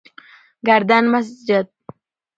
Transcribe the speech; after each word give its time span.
گردن 0.65 1.03
مسجد: 1.13 1.67